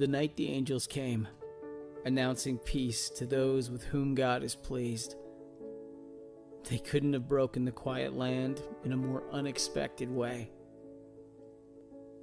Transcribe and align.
The 0.00 0.08
night 0.08 0.34
the 0.34 0.48
angels 0.48 0.86
came, 0.86 1.28
announcing 2.06 2.56
peace 2.56 3.10
to 3.10 3.26
those 3.26 3.70
with 3.70 3.84
whom 3.84 4.14
God 4.14 4.42
is 4.42 4.54
pleased. 4.54 5.14
They 6.70 6.78
couldn't 6.78 7.12
have 7.12 7.28
broken 7.28 7.66
the 7.66 7.70
quiet 7.70 8.16
land 8.16 8.62
in 8.82 8.92
a 8.92 8.96
more 8.96 9.24
unexpected 9.30 10.10
way. 10.10 10.52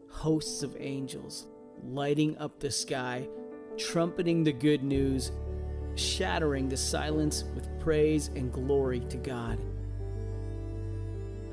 Hosts 0.09 0.63
of 0.63 0.75
angels 0.79 1.45
lighting 1.83 2.35
up 2.39 2.59
the 2.59 2.71
sky, 2.71 3.29
trumpeting 3.77 4.43
the 4.43 4.53
good 4.53 4.81
news, 4.81 5.31
shattering 5.93 6.69
the 6.69 6.77
silence 6.77 7.43
with 7.53 7.79
praise 7.79 8.31
and 8.35 8.51
glory 8.51 9.01
to 9.01 9.17
God. 9.17 9.59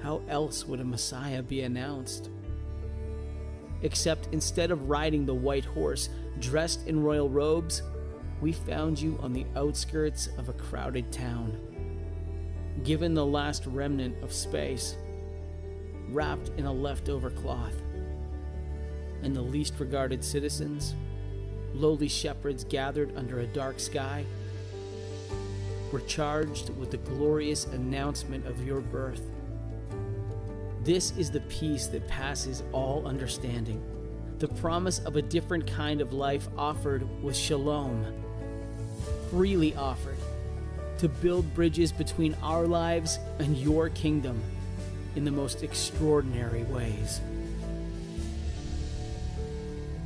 How 0.00 0.22
else 0.30 0.64
would 0.64 0.80
a 0.80 0.84
Messiah 0.84 1.42
be 1.42 1.60
announced? 1.60 2.30
Except 3.84 4.28
instead 4.32 4.70
of 4.70 4.88
riding 4.88 5.26
the 5.26 5.34
white 5.34 5.66
horse, 5.66 6.08
dressed 6.40 6.86
in 6.88 7.02
royal 7.02 7.28
robes, 7.28 7.82
we 8.40 8.50
found 8.50 8.98
you 9.00 9.18
on 9.22 9.32
the 9.32 9.46
outskirts 9.54 10.30
of 10.38 10.48
a 10.48 10.54
crowded 10.54 11.12
town. 11.12 11.58
Given 12.82 13.12
the 13.12 13.26
last 13.26 13.66
remnant 13.66 14.22
of 14.24 14.32
space, 14.32 14.96
wrapped 16.08 16.50
in 16.56 16.64
a 16.64 16.72
leftover 16.72 17.30
cloth. 17.30 17.74
And 19.22 19.36
the 19.36 19.42
least 19.42 19.74
regarded 19.78 20.24
citizens, 20.24 20.94
lowly 21.74 22.08
shepherds 22.08 22.64
gathered 22.64 23.14
under 23.16 23.40
a 23.40 23.46
dark 23.46 23.78
sky, 23.78 24.24
were 25.92 26.00
charged 26.00 26.70
with 26.70 26.90
the 26.90 26.96
glorious 26.96 27.66
announcement 27.66 28.46
of 28.46 28.66
your 28.66 28.80
birth. 28.80 29.22
This 30.84 31.12
is 31.16 31.30
the 31.30 31.40
peace 31.40 31.86
that 31.86 32.06
passes 32.08 32.62
all 32.72 33.06
understanding, 33.06 33.82
the 34.38 34.48
promise 34.48 34.98
of 34.98 35.16
a 35.16 35.22
different 35.22 35.66
kind 35.66 36.02
of 36.02 36.12
life 36.12 36.46
offered 36.58 37.08
with 37.22 37.34
shalom, 37.34 38.04
freely 39.30 39.74
offered, 39.76 40.18
to 40.98 41.08
build 41.08 41.54
bridges 41.54 41.90
between 41.90 42.34
our 42.42 42.66
lives 42.66 43.18
and 43.38 43.56
your 43.56 43.88
kingdom 43.88 44.38
in 45.16 45.24
the 45.24 45.30
most 45.30 45.62
extraordinary 45.62 46.64
ways. 46.64 47.22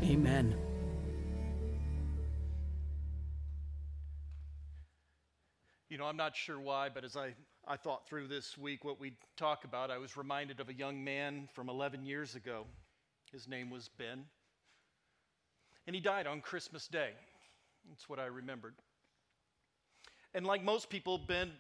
Amen. 0.05 0.55
You 5.89 5.97
know, 5.97 6.05
I'm 6.05 6.19
not 6.19 6.37
sure 6.37 6.61
why, 6.61 6.91
but 6.91 7.03
as 7.03 7.17
I, 7.17 7.35
I 7.67 7.77
thought 7.77 8.07
through 8.07 8.29
this 8.29 8.59
week 8.59 8.85
what 8.85 9.01
we'd 9.01 9.17
talk 9.39 9.65
about, 9.65 9.91
I 9.91 9.97
was 9.97 10.19
reminded 10.19 10.61
of 10.61 10.69
a 10.69 10.75
young 10.75 11.03
man 11.03 11.49
from 11.55 11.71
11 11.71 12.05
years 12.05 12.35
ago. 12.35 12.67
His 13.33 13.49
name 13.49 13.71
was 13.71 13.89
Ben. 13.97 14.25
And 15.87 15.97
he 15.97 16.03
died 16.03 16.27
on 16.27 16.43
Christmas 16.43 16.89
Day. 16.89 17.13
That's 17.89 18.07
what 18.07 18.19
I 18.19 18.27
remembered. 18.27 18.75
And 20.35 20.47
like 20.47 20.63
most 20.63 20.91
people, 20.91 21.17
Ben 21.17 21.53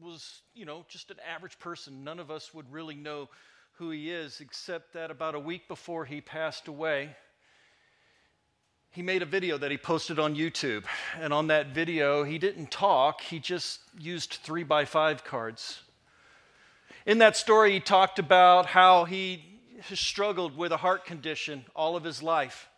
was, 0.00 0.40
you 0.54 0.64
know, 0.64 0.86
just 0.88 1.10
an 1.10 1.18
average 1.34 1.58
person. 1.58 2.04
None 2.04 2.18
of 2.18 2.30
us 2.30 2.54
would 2.54 2.72
really 2.72 2.94
know 2.94 3.28
who 3.72 3.90
he 3.90 4.10
is, 4.10 4.40
except 4.40 4.94
that 4.94 5.10
about 5.10 5.34
a 5.34 5.40
week 5.40 5.68
before 5.68 6.06
he 6.06 6.22
passed 6.22 6.66
away, 6.66 7.14
he 8.92 9.00
made 9.00 9.22
a 9.22 9.26
video 9.26 9.56
that 9.56 9.70
he 9.70 9.78
posted 9.78 10.18
on 10.18 10.36
YouTube. 10.36 10.84
And 11.18 11.32
on 11.32 11.46
that 11.46 11.68
video, 11.68 12.24
he 12.24 12.38
didn't 12.38 12.70
talk, 12.70 13.22
he 13.22 13.38
just 13.38 13.80
used 13.98 14.34
three 14.42 14.64
by 14.64 14.84
five 14.84 15.24
cards. 15.24 15.82
In 17.06 17.18
that 17.18 17.36
story, 17.36 17.72
he 17.72 17.80
talked 17.80 18.18
about 18.18 18.66
how 18.66 19.04
he 19.04 19.44
struggled 19.94 20.56
with 20.56 20.72
a 20.72 20.76
heart 20.76 21.06
condition 21.06 21.64
all 21.74 21.96
of 21.96 22.04
his 22.04 22.22
life. 22.22 22.68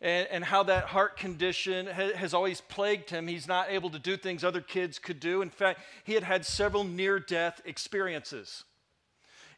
And, 0.00 0.28
and 0.30 0.44
how 0.44 0.64
that 0.64 0.84
heart 0.84 1.16
condition 1.16 1.86
ha- 1.86 2.12
has 2.14 2.34
always 2.34 2.60
plagued 2.60 3.10
him. 3.10 3.26
He's 3.28 3.48
not 3.48 3.70
able 3.70 3.90
to 3.90 3.98
do 3.98 4.16
things 4.16 4.44
other 4.44 4.60
kids 4.60 4.98
could 4.98 5.20
do. 5.20 5.42
In 5.42 5.50
fact, 5.50 5.80
he 6.04 6.14
had 6.14 6.24
had 6.24 6.44
several 6.44 6.84
near 6.84 7.18
death 7.18 7.60
experiences. 7.64 8.64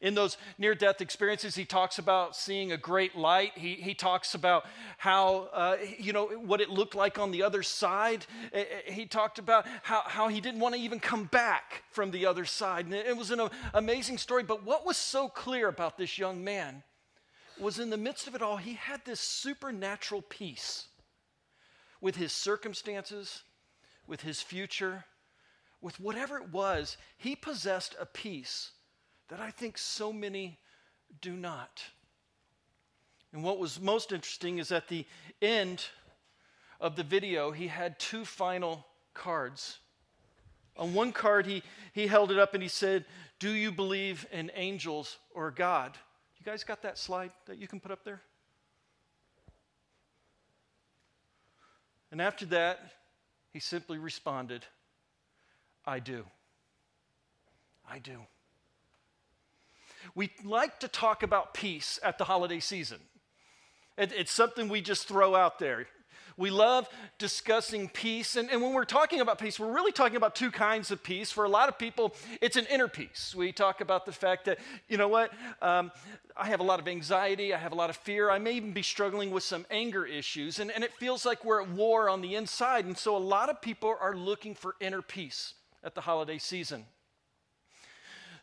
In 0.00 0.15
those 0.15 0.38
near 0.56 0.75
death 0.75 1.03
experiences, 1.03 1.55
he 1.55 1.66
talks 1.66 1.99
about 1.99 2.34
seeing 2.34 2.72
a 2.72 2.78
great 2.78 3.16
light. 3.16 3.53
He, 3.55 3.75
he 3.75 3.93
talks 3.93 4.34
about 4.34 4.65
how, 4.97 5.50
uh, 5.53 5.77
you 5.99 6.15
know, 6.15 6.27
what 6.27 6.62
it 6.62 6.71
looked 6.71 6.94
like 6.94 7.19
on 7.19 7.31
the 7.31 7.43
other 7.43 7.62
side. 7.62 8.25
He 8.87 9.05
talked 9.05 9.38
about 9.38 9.66
how, 9.83 10.03
how 10.06 10.28
he 10.28 10.41
didn't 10.41 10.61
want 10.61 10.75
to 10.75 10.81
even 10.81 11.00
come 11.00 11.25
back 11.25 11.83
from 11.91 12.12
the 12.12 12.25
other 12.25 12.47
side. 12.47 12.87
And 12.87 12.94
it 12.94 13.15
was 13.15 13.31
an 13.31 13.47
amazing 13.75 14.16
story. 14.16 14.43
But 14.43 14.65
what 14.65 14.87
was 14.87 14.97
so 14.97 15.28
clear 15.28 15.69
about 15.69 15.99
this 15.99 16.17
young 16.17 16.43
man 16.43 16.82
was 17.59 17.78
in 17.78 17.91
the 17.91 17.99
midst 17.99 18.27
of 18.27 18.34
it 18.34 18.41
all, 18.41 18.56
he 18.56 18.72
had 18.72 19.05
this 19.05 19.21
supernatural 19.21 20.22
peace 20.22 20.87
with 22.00 22.17
his 22.17 22.32
circumstances, 22.32 23.43
with 24.06 24.22
his 24.22 24.41
future, 24.41 25.05
with 25.82 26.00
whatever 26.00 26.38
it 26.38 26.50
was. 26.50 26.97
He 27.19 27.37
possessed 27.37 27.94
a 28.00 28.06
peace 28.06 28.71
that 29.30 29.41
I 29.41 29.50
think 29.50 29.78
so 29.78 30.12
many 30.12 30.58
do 31.20 31.32
not. 31.32 31.82
And 33.32 33.42
what 33.44 33.58
was 33.58 33.80
most 33.80 34.12
interesting 34.12 34.58
is 34.58 34.72
at 34.72 34.88
the 34.88 35.06
end 35.41 35.86
of 36.80 36.96
the 36.96 37.04
video, 37.04 37.52
he 37.52 37.69
had 37.69 37.98
two 37.98 38.24
final 38.24 38.84
cards. 39.14 39.78
On 40.76 40.94
one 40.94 41.12
card, 41.12 41.46
he, 41.46 41.62
he 41.92 42.06
held 42.06 42.32
it 42.32 42.38
up 42.38 42.54
and 42.54 42.62
he 42.62 42.69
said, 42.69 43.04
Do 43.38 43.50
you 43.50 43.70
believe 43.70 44.26
in 44.32 44.50
angels 44.54 45.19
or 45.32 45.50
God? 45.50 45.96
You 46.38 46.44
guys 46.44 46.64
got 46.64 46.82
that 46.82 46.98
slide 46.98 47.30
that 47.46 47.58
you 47.58 47.69
can 47.69 47.78
put 47.78 47.92
up 47.92 48.04
there? 48.04 48.20
And 52.10 52.20
after 52.20 52.46
that, 52.46 52.80
he 53.52 53.60
simply 53.60 53.98
responded, 53.98 54.64
I 55.86 56.00
do. 56.00 56.24
I 57.88 57.98
do. 58.00 58.19
We 60.15 60.31
like 60.44 60.81
to 60.81 60.88
talk 60.88 61.22
about 61.22 61.55
peace 61.55 61.99
at 62.03 62.19
the 62.19 62.25
holiday 62.25 62.61
season. 62.61 62.99
It, 63.97 64.12
it's 64.16 64.33
something 64.33 64.69
we 64.69 64.81
just 64.81 65.06
throw 65.06 65.34
out 65.34 65.59
there. 65.59 65.87
We 66.37 66.49
love 66.49 66.88
discussing 67.19 67.91
peace. 67.91 68.34
And, 68.34 68.50
and 68.50 68.62
when 68.62 68.72
we're 68.72 68.87
talking 68.87 69.21
about 69.21 69.38
peace, 69.38 69.61
we're 69.61 69.75
really 69.75 69.93
talking 69.93 70.16
about 70.16 70.34
two 70.34 70.50
kinds 70.50 70.91
of 70.91 71.03
peace. 71.03 71.31
For 71.31 71.44
a 71.44 71.49
lot 71.50 71.69
of 71.69 71.77
people, 71.77 72.15
it's 72.41 72.56
an 72.56 72.66
inner 72.71 72.88
peace. 72.88 73.34
We 73.37 73.53
talk 73.53 73.83
about 73.83 74.06
the 74.06 74.12
fact 74.12 74.47
that, 74.47 74.59
you 74.88 74.97
know 74.97 75.09
what, 75.09 75.33
um, 75.61 75.93
I 76.34 76.47
have 76.47 76.61
a 76.61 76.62
lot 76.62 76.81
of 76.81 76.88
anxiety, 76.88 77.53
I 77.53 77.59
have 77.59 77.72
a 77.72 77.75
lot 77.75 77.91
of 77.91 77.97
fear, 77.97 78.31
I 78.31 78.38
may 78.38 78.53
even 78.53 78.72
be 78.72 78.82
struggling 78.82 79.31
with 79.31 79.43
some 79.43 79.67
anger 79.71 80.06
issues, 80.06 80.61
and, 80.61 80.71
and 80.71 80.82
it 80.82 80.94
feels 80.94 81.27
like 81.27 81.44
we're 81.44 81.61
at 81.61 81.69
war 81.69 82.09
on 82.09 82.22
the 82.22 82.34
inside. 82.37 82.87
And 82.87 82.97
so 82.97 83.15
a 83.15 83.19
lot 83.19 83.50
of 83.50 83.61
people 83.61 83.94
are 84.00 84.17
looking 84.17 84.55
for 84.55 84.77
inner 84.81 85.03
peace 85.03 85.55
at 85.84 85.94
the 85.94 86.00
holiday 86.00 86.38
season. 86.38 86.87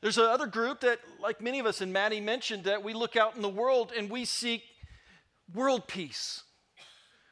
There's 0.02 0.18
another 0.18 0.46
group 0.46 0.82
that, 0.82 1.00
like 1.22 1.42
many 1.42 1.60
of 1.60 1.66
us, 1.66 1.82
and 1.82 1.92
Maddie 1.92 2.22
mentioned, 2.22 2.66
that 2.66 2.84
we 2.84 2.94
look 2.94 3.16
out 3.16 3.36
in 3.36 3.42
the 3.42 3.50
world 3.50 3.92
and 3.98 4.10
we 4.10 4.26
seek 4.26 4.64
world 5.54 5.88
peace. 5.88 6.44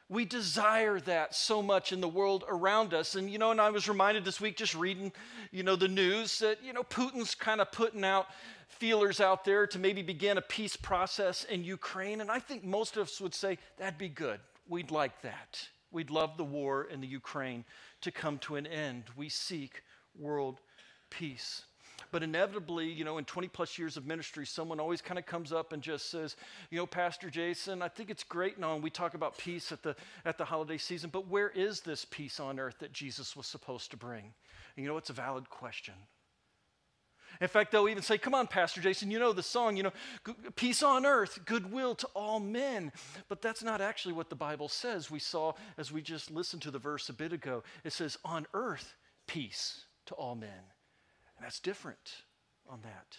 We 0.08 0.24
desire 0.24 1.00
that 1.00 1.34
so 1.34 1.62
much 1.62 1.92
in 1.92 2.00
the 2.00 2.08
world 2.08 2.44
around 2.48 2.94
us. 2.94 3.16
And, 3.16 3.28
you 3.28 3.38
know, 3.38 3.50
and 3.50 3.60
I 3.60 3.70
was 3.70 3.88
reminded 3.88 4.24
this 4.24 4.40
week 4.40 4.56
just 4.56 4.74
reading, 4.74 5.12
you 5.50 5.64
know, 5.64 5.74
the 5.74 5.88
news 5.88 6.38
that, 6.38 6.62
you 6.62 6.72
know, 6.72 6.84
Putin's 6.84 7.34
kind 7.34 7.60
of 7.60 7.72
putting 7.72 8.04
out 8.04 8.26
feelers 8.68 9.20
out 9.20 9.44
there 9.44 9.66
to 9.66 9.78
maybe 9.78 10.02
begin 10.02 10.38
a 10.38 10.42
peace 10.42 10.76
process 10.76 11.44
in 11.44 11.64
Ukraine. 11.64 12.20
And 12.20 12.30
I 12.30 12.38
think 12.38 12.62
most 12.62 12.96
of 12.96 13.08
us 13.08 13.20
would 13.20 13.34
say 13.34 13.58
that'd 13.78 13.98
be 13.98 14.08
good. 14.08 14.38
We'd 14.68 14.92
like 14.92 15.22
that. 15.22 15.68
We'd 15.90 16.10
love 16.10 16.36
the 16.36 16.44
war 16.44 16.84
in 16.84 17.00
the 17.00 17.06
Ukraine 17.06 17.64
to 18.02 18.12
come 18.12 18.38
to 18.40 18.56
an 18.56 18.66
end. 18.66 19.04
We 19.16 19.28
seek 19.28 19.82
world 20.16 20.60
peace. 21.10 21.62
But 22.16 22.22
inevitably, 22.22 22.90
you 22.90 23.04
know, 23.04 23.18
in 23.18 23.26
20 23.26 23.48
plus 23.48 23.78
years 23.78 23.98
of 23.98 24.06
ministry, 24.06 24.46
someone 24.46 24.80
always 24.80 25.02
kind 25.02 25.18
of 25.18 25.26
comes 25.26 25.52
up 25.52 25.74
and 25.74 25.82
just 25.82 26.10
says, 26.10 26.34
you 26.70 26.78
know, 26.78 26.86
Pastor 26.86 27.28
Jason, 27.28 27.82
I 27.82 27.88
think 27.88 28.08
it's 28.08 28.24
great 28.24 28.58
now, 28.58 28.72
and 28.72 28.82
we 28.82 28.88
talk 28.88 29.12
about 29.12 29.36
peace 29.36 29.70
at 29.70 29.82
the, 29.82 29.94
at 30.24 30.38
the 30.38 30.44
holiday 30.46 30.78
season, 30.78 31.10
but 31.10 31.28
where 31.28 31.50
is 31.50 31.82
this 31.82 32.06
peace 32.06 32.40
on 32.40 32.58
earth 32.58 32.76
that 32.78 32.94
Jesus 32.94 33.36
was 33.36 33.46
supposed 33.46 33.90
to 33.90 33.98
bring? 33.98 34.32
And 34.76 34.82
you 34.82 34.88
know, 34.88 34.96
it's 34.96 35.10
a 35.10 35.12
valid 35.12 35.50
question. 35.50 35.92
In 37.38 37.48
fact, 37.48 37.70
they'll 37.70 37.86
even 37.86 38.02
say, 38.02 38.16
Come 38.16 38.34
on, 38.34 38.46
Pastor 38.46 38.80
Jason, 38.80 39.10
you 39.10 39.18
know 39.18 39.34
the 39.34 39.42
song, 39.42 39.76
you 39.76 39.82
know, 39.82 39.92
peace 40.54 40.82
on 40.82 41.04
earth, 41.04 41.40
goodwill 41.44 41.94
to 41.96 42.06
all 42.14 42.40
men. 42.40 42.92
But 43.28 43.42
that's 43.42 43.62
not 43.62 43.82
actually 43.82 44.14
what 44.14 44.30
the 44.30 44.36
Bible 44.36 44.70
says. 44.70 45.10
We 45.10 45.18
saw 45.18 45.52
as 45.76 45.92
we 45.92 46.00
just 46.00 46.30
listened 46.30 46.62
to 46.62 46.70
the 46.70 46.78
verse 46.78 47.10
a 47.10 47.12
bit 47.12 47.34
ago, 47.34 47.62
it 47.84 47.92
says, 47.92 48.16
On 48.24 48.46
earth, 48.54 48.94
peace 49.26 49.84
to 50.06 50.14
all 50.14 50.34
men. 50.34 50.62
And 51.36 51.44
that's 51.44 51.60
different 51.60 52.22
on 52.68 52.80
that. 52.82 53.18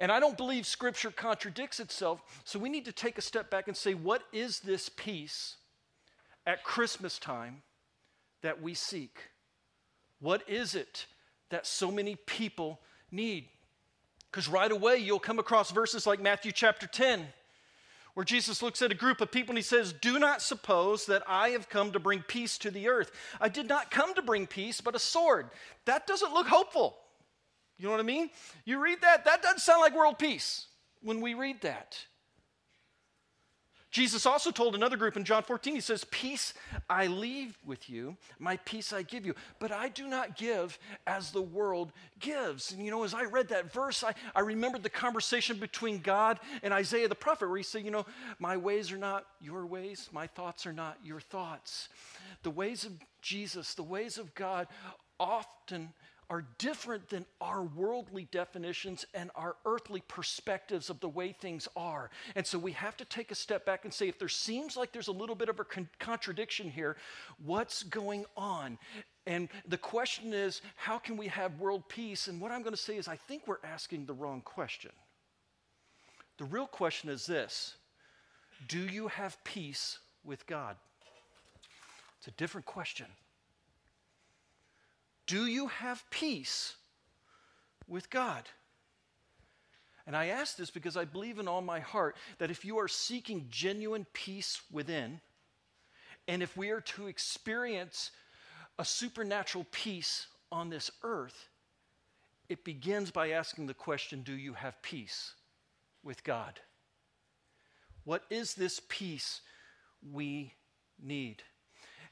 And 0.00 0.10
I 0.10 0.20
don't 0.20 0.36
believe 0.36 0.66
Scripture 0.66 1.10
contradicts 1.10 1.78
itself, 1.80 2.42
so 2.44 2.58
we 2.58 2.70
need 2.70 2.86
to 2.86 2.92
take 2.92 3.18
a 3.18 3.22
step 3.22 3.50
back 3.50 3.68
and 3.68 3.76
say, 3.76 3.94
what 3.94 4.22
is 4.32 4.60
this 4.60 4.88
peace 4.88 5.56
at 6.46 6.64
Christmas 6.64 7.18
time 7.18 7.62
that 8.40 8.62
we 8.62 8.74
seek? 8.74 9.18
What 10.20 10.48
is 10.48 10.74
it 10.74 11.06
that 11.50 11.66
so 11.66 11.90
many 11.90 12.16
people 12.26 12.80
need? 13.10 13.48
Because 14.30 14.48
right 14.48 14.72
away 14.72 14.96
you'll 14.96 15.18
come 15.18 15.38
across 15.38 15.70
verses 15.70 16.06
like 16.06 16.20
Matthew 16.20 16.52
chapter 16.52 16.86
10, 16.86 17.26
where 18.14 18.24
Jesus 18.24 18.62
looks 18.62 18.82
at 18.82 18.92
a 18.92 18.96
group 18.96 19.20
of 19.20 19.30
people 19.30 19.52
and 19.52 19.58
he 19.58 19.62
says, 19.62 19.92
Do 19.92 20.18
not 20.18 20.42
suppose 20.42 21.06
that 21.06 21.22
I 21.26 21.50
have 21.50 21.68
come 21.68 21.92
to 21.92 21.98
bring 21.98 22.20
peace 22.20 22.58
to 22.58 22.70
the 22.70 22.88
earth. 22.88 23.10
I 23.40 23.48
did 23.48 23.68
not 23.68 23.90
come 23.90 24.14
to 24.14 24.22
bring 24.22 24.46
peace, 24.46 24.80
but 24.80 24.94
a 24.94 24.98
sword. 24.98 25.50
That 25.86 26.06
doesn't 26.06 26.34
look 26.34 26.46
hopeful. 26.46 26.96
You 27.78 27.86
know 27.86 27.92
what 27.92 28.00
I 28.00 28.04
mean? 28.04 28.30
You 28.64 28.82
read 28.82 29.00
that, 29.00 29.24
that 29.24 29.42
doesn't 29.42 29.60
sound 29.60 29.80
like 29.80 29.94
world 29.94 30.18
peace 30.18 30.66
when 31.00 31.20
we 31.20 31.34
read 31.34 31.62
that. 31.62 31.98
Jesus 33.92 34.24
also 34.24 34.50
told 34.50 34.74
another 34.74 34.96
group 34.96 35.18
in 35.18 35.24
John 35.24 35.42
14, 35.42 35.74
he 35.74 35.80
says, 35.80 36.04
Peace 36.10 36.54
I 36.88 37.08
leave 37.08 37.58
with 37.66 37.90
you, 37.90 38.16
my 38.38 38.56
peace 38.64 38.90
I 38.90 39.02
give 39.02 39.26
you, 39.26 39.34
but 39.58 39.70
I 39.70 39.90
do 39.90 40.08
not 40.08 40.38
give 40.38 40.78
as 41.06 41.30
the 41.30 41.42
world 41.42 41.92
gives. 42.18 42.72
And 42.72 42.82
you 42.82 42.90
know, 42.90 43.04
as 43.04 43.12
I 43.12 43.24
read 43.24 43.48
that 43.48 43.70
verse, 43.70 44.02
I, 44.02 44.14
I 44.34 44.40
remembered 44.40 44.82
the 44.82 44.88
conversation 44.88 45.58
between 45.58 45.98
God 45.98 46.40
and 46.62 46.72
Isaiah 46.72 47.06
the 47.06 47.14
prophet, 47.14 47.48
where 47.48 47.58
he 47.58 47.62
said, 47.62 47.84
You 47.84 47.90
know, 47.90 48.06
my 48.38 48.56
ways 48.56 48.90
are 48.90 48.96
not 48.98 49.26
your 49.42 49.66
ways, 49.66 50.08
my 50.10 50.26
thoughts 50.26 50.66
are 50.66 50.72
not 50.72 50.96
your 51.04 51.20
thoughts. 51.20 51.90
The 52.44 52.50
ways 52.50 52.84
of 52.84 52.92
Jesus, 53.20 53.74
the 53.74 53.82
ways 53.82 54.16
of 54.16 54.34
God 54.34 54.68
often 55.20 55.92
are 56.32 56.46
different 56.56 57.10
than 57.10 57.26
our 57.42 57.62
worldly 57.62 58.26
definitions 58.32 59.04
and 59.12 59.30
our 59.34 59.54
earthly 59.66 60.02
perspectives 60.08 60.88
of 60.88 60.98
the 61.00 61.08
way 61.08 61.30
things 61.30 61.68
are. 61.76 62.08
And 62.34 62.46
so 62.46 62.58
we 62.58 62.72
have 62.72 62.96
to 62.96 63.04
take 63.04 63.30
a 63.30 63.34
step 63.34 63.66
back 63.66 63.84
and 63.84 63.92
say, 63.92 64.08
if 64.08 64.18
there 64.18 64.30
seems 64.30 64.74
like 64.74 64.92
there's 64.92 65.08
a 65.08 65.12
little 65.12 65.34
bit 65.34 65.50
of 65.50 65.60
a 65.60 65.64
con- 65.64 65.90
contradiction 65.98 66.70
here, 66.70 66.96
what's 67.44 67.82
going 67.82 68.24
on? 68.34 68.78
And 69.26 69.50
the 69.68 69.76
question 69.76 70.32
is, 70.32 70.62
how 70.76 70.98
can 70.98 71.18
we 71.18 71.28
have 71.28 71.60
world 71.60 71.86
peace? 71.90 72.28
And 72.28 72.40
what 72.40 72.50
I'm 72.50 72.62
going 72.62 72.74
to 72.74 72.80
say 72.80 72.96
is, 72.96 73.08
I 73.08 73.16
think 73.16 73.46
we're 73.46 73.56
asking 73.62 74.06
the 74.06 74.14
wrong 74.14 74.40
question. 74.40 74.92
The 76.38 76.46
real 76.46 76.66
question 76.66 77.10
is 77.10 77.26
this 77.26 77.74
Do 78.68 78.86
you 78.86 79.08
have 79.08 79.36
peace 79.44 79.98
with 80.24 80.46
God? 80.46 80.76
It's 82.20 82.28
a 82.28 82.38
different 82.38 82.64
question. 82.64 83.06
Do 85.32 85.46
you 85.46 85.68
have 85.68 86.04
peace 86.10 86.74
with 87.88 88.10
God? 88.10 88.42
And 90.06 90.14
I 90.14 90.26
ask 90.26 90.58
this 90.58 90.68
because 90.68 90.94
I 90.94 91.06
believe 91.06 91.38
in 91.38 91.48
all 91.48 91.62
my 91.62 91.80
heart 91.80 92.18
that 92.36 92.50
if 92.50 92.66
you 92.66 92.76
are 92.76 92.86
seeking 92.86 93.46
genuine 93.48 94.04
peace 94.12 94.60
within, 94.70 95.22
and 96.28 96.42
if 96.42 96.54
we 96.54 96.68
are 96.68 96.82
to 96.82 97.06
experience 97.06 98.10
a 98.78 98.84
supernatural 98.84 99.64
peace 99.70 100.26
on 100.50 100.68
this 100.68 100.90
earth, 101.02 101.48
it 102.50 102.62
begins 102.62 103.10
by 103.10 103.30
asking 103.30 103.68
the 103.68 103.72
question 103.72 104.20
Do 104.20 104.34
you 104.34 104.52
have 104.52 104.82
peace 104.82 105.32
with 106.02 106.22
God? 106.24 106.60
What 108.04 108.24
is 108.28 108.52
this 108.52 108.82
peace 108.86 109.40
we 110.12 110.52
need? 111.02 111.42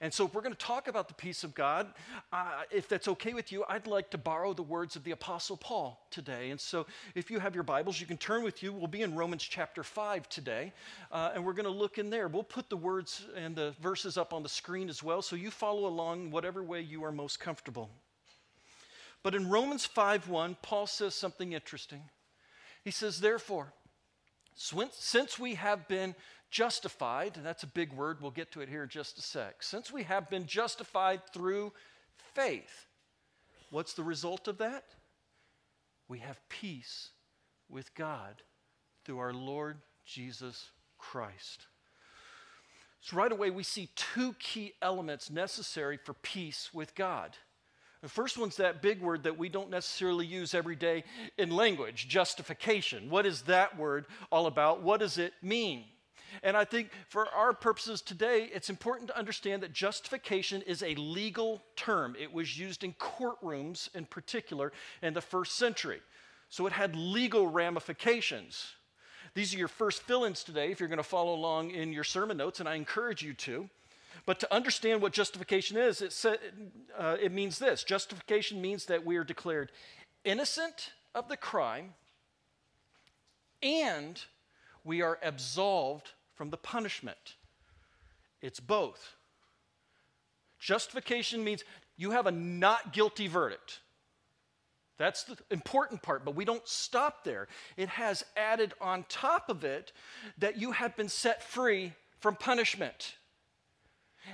And 0.03 0.13
so, 0.13 0.25
if 0.25 0.33
we're 0.33 0.41
going 0.41 0.55
to 0.55 0.59
talk 0.59 0.89
about 0.89 1.09
the 1.09 1.15
peace 1.15 1.45
of 1.45 1.55
God, 1.55 1.93
uh, 2.33 2.63
if 2.71 2.89
that's 2.89 3.07
okay 3.07 3.35
with 3.35 3.53
you, 3.53 3.65
I'd 3.69 3.87
like 3.87 4.09
to 4.11 4.19
borrow 4.19 4.55
the 4.55 4.63
words 4.63 4.97
of 4.97 5.05
the 5.05 5.11
Apostle 5.11 5.59
Paul 5.59 6.07
today. 6.11 6.51
And 6.51 6.59
so, 6.59 6.87
if 7.15 7.31
you 7.31 7.39
have 7.39 7.55
your 7.55 7.65
Bibles, 7.65 8.01
you 8.01 8.07
can 8.07 8.17
turn 8.17 8.43
with 8.43 8.63
you. 8.63 8.73
We'll 8.73 8.87
be 8.87 9.03
in 9.03 9.15
Romans 9.15 9.43
chapter 9.43 9.83
5 9.83 10.27
today, 10.31 10.73
uh, 11.13 11.33
and 11.35 11.45
we're 11.45 11.53
going 11.53 11.67
to 11.67 11.71
look 11.71 11.99
in 11.99 12.09
there. 12.09 12.29
We'll 12.29 12.43
put 12.43 12.71
the 12.71 12.79
words 12.79 13.27
and 13.37 13.55
the 13.55 13.75
verses 13.83 14.17
up 14.17 14.33
on 14.33 14.43
the 14.43 14.49
screen 14.49 14.89
as 14.89 15.03
well, 15.03 15.21
so 15.21 15.37
you 15.37 15.51
follow 15.51 15.87
along 15.87 16.31
whatever 16.31 16.63
way 16.63 16.81
you 16.81 17.05
are 17.05 17.13
most 17.13 17.39
comfortable. 17.39 17.91
But 19.23 19.35
in 19.35 19.51
Romans 19.51 19.85
5 19.85 20.31
1, 20.31 20.57
Paul 20.63 20.87
says 20.87 21.15
something 21.15 21.53
interesting. 21.53 22.01
He 22.83 22.91
says, 22.91 23.21
Therefore, 23.21 23.75
since 24.55 25.39
we 25.39 25.55
have 25.57 25.87
been 25.89 26.15
justified, 26.51 27.37
and 27.37 27.47
that's 27.47 27.63
a 27.63 27.69
big 27.69 27.93
word, 27.93 28.21
we'll 28.21 28.31
get 28.31 28.53
to 28.53 28.61
it 28.61 28.69
here 28.69 28.83
in 28.83 28.89
just 28.89 29.19
a 29.19 29.23
sec. 29.23 29.63
Since 29.63 29.93
we 29.93 30.03
have 30.05 30.29
been 30.29 30.47
justified 30.47 31.23
through 31.33 31.73
faith, 32.35 32.87
what's 33.71 33.95
the 33.95 34.03
result 34.03 34.49
of 34.49 34.59
that? 34.59 34.85
We 36.09 36.19
have 36.19 36.41
peace 36.49 37.11
with 37.69 37.95
God 37.95 38.43
through 39.05 39.19
our 39.19 39.33
Lord 39.33 39.79
Jesus 40.05 40.71
Christ. 40.99 41.67
So, 43.01 43.17
right 43.17 43.33
away, 43.33 43.51
we 43.51 43.63
see 43.63 43.89
two 43.95 44.35
key 44.35 44.75
elements 44.83 45.31
necessary 45.31 45.97
for 45.97 46.13
peace 46.15 46.71
with 46.75 46.95
God. 46.95 47.37
The 48.03 48.09
first 48.09 48.39
one's 48.39 48.57
that 48.57 48.83
big 48.83 49.01
word 49.01 49.25
that 49.25 49.39
we 49.39 49.49
don't 49.49 49.71
necessarily 49.71 50.27
use 50.27 50.55
every 50.55 50.77
day 50.77 51.05
in 51.39 51.51
language 51.51 52.09
justification. 52.09 53.11
What 53.11 53.27
is 53.27 53.43
that 53.43 53.79
word 53.79 54.07
all 54.33 54.47
about? 54.47 54.83
What 54.83 55.01
does 55.01 55.19
it 55.19 55.33
mean? 55.43 55.85
And 56.43 56.57
I 56.57 56.65
think 56.65 56.91
for 57.09 57.29
our 57.29 57.53
purposes 57.53 58.01
today, 58.01 58.51
it's 58.53 58.71
important 58.71 59.09
to 59.09 59.19
understand 59.19 59.63
that 59.63 59.73
justification 59.73 60.63
is 60.63 60.83
a 60.83 60.95
legal 60.95 61.63
term. 61.77 62.17
It 62.19 62.33
was 62.33 62.59
used 62.59 62.85
in 62.85 62.95
courtrooms 62.95 63.95
in 63.95 64.05
particular 64.07 64.73
in 65.03 65.15
the 65.15 65.21
first 65.21 65.57
century. 65.57 66.01
So 66.49 66.67
it 66.67 66.73
had 66.73 66.97
legal 66.97 67.47
ramifications. 67.47 68.75
These 69.35 69.55
are 69.55 69.59
your 69.59 69.69
first 69.69 70.03
fill 70.03 70.25
ins 70.25 70.43
today 70.43 70.73
if 70.73 70.81
you're 70.81 70.89
going 70.89 70.97
to 70.99 71.03
follow 71.05 71.35
along 71.35 71.71
in 71.71 71.93
your 71.93 72.05
sermon 72.05 72.37
notes, 72.37 72.59
and 72.61 72.69
I 72.69 72.75
encourage 72.75 73.23
you 73.23 73.35
to. 73.35 73.69
But 74.27 74.41
to 74.41 74.55
understand 74.55 75.01
what 75.01 75.13
justification 75.13 75.77
is, 75.77 76.03
it, 76.03 76.13
sa- 76.13 76.35
uh, 76.99 77.17
it 77.21 77.33
means 77.33 77.59
this 77.59 77.85
justification 77.85 78.61
means 78.61 78.87
that 78.87 79.05
we 79.05 79.17
are 79.17 79.25
declared 79.25 79.71
innocent 80.25 80.93
of 81.15 81.29
the 81.29 81.37
crime 81.37 81.95
and 83.63 84.23
we 84.85 85.03
are 85.03 85.19
absolved 85.23 86.11
from 86.41 86.49
the 86.49 86.57
punishment. 86.57 87.35
It's 88.41 88.61
both. 88.61 89.13
Justification 90.59 91.45
means 91.45 91.65
you 91.99 92.13
have 92.13 92.27
a 92.27 92.31
not 92.31 92.95
guilty 92.95 93.27
verdict. 93.27 93.81
That's 94.97 95.25
the 95.25 95.37
important 95.51 96.01
part, 96.01 96.25
but 96.25 96.35
we 96.35 96.47
don't 96.47 96.67
stop 96.67 97.25
there. 97.25 97.47
It 97.77 97.91
has 97.91 98.25
added 98.39 98.73
on 98.81 99.05
top 99.11 99.51
of 99.51 99.65
it 99.65 99.93
that 100.39 100.59
you 100.59 100.73
have 100.73 100.97
been 100.97 101.11
set 101.11 101.43
free 101.43 101.93
from 102.21 102.37
punishment. 102.37 103.17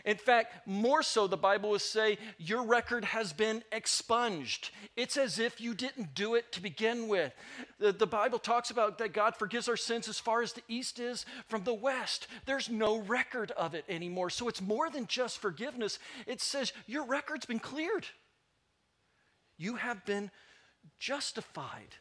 In 0.05 0.17
fact, 0.17 0.67
more 0.67 1.03
so, 1.03 1.27
the 1.27 1.37
Bible 1.37 1.71
will 1.71 1.79
say 1.79 2.19
your 2.38 2.65
record 2.65 3.05
has 3.05 3.33
been 3.33 3.62
expunged. 3.73 4.71
It's 4.97 5.17
as 5.17 5.38
if 5.38 5.61
you 5.61 5.75
didn't 5.75 6.15
do 6.15 6.35
it 6.35 6.53
to 6.53 6.61
begin 6.61 7.09
with. 7.09 7.33
The, 7.79 7.93
the, 7.93 8.06
Bible 8.06 8.38
talks 8.38 8.71
about 8.71 8.99
that 8.99 9.12
God 9.12 9.37
forgives 9.37 9.69
our 9.69 9.77
sins 9.77 10.09
as 10.09 10.19
far 10.19 10.43
as 10.43 10.53
the 10.53 10.62
east 10.69 10.99
is 10.99 11.27
from 11.49 11.65
the 11.65 11.75
west. 11.75 12.27
There's 12.47 12.69
no 12.69 12.99
record 12.99 13.50
of 13.53 13.75
it 13.75 13.85
anymore. 13.88 14.31
So 14.31 14.49
it's 14.49 14.63
more 14.63 14.91
than 14.91 15.06
just 15.06 15.39
forgiveness, 15.39 15.99
it 16.27 16.41
says 16.41 16.72
your 16.87 17.05
record's 17.05 17.46
been 17.46 17.58
cleared. 17.58 18.06
You 19.58 19.77
have 19.77 20.05
been 20.05 20.31
justified. 20.99 21.96